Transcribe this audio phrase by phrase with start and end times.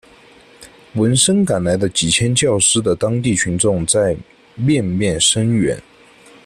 [0.93, 4.17] 闻声赶来的几千教师的当地群众在
[4.55, 5.79] 面面声援。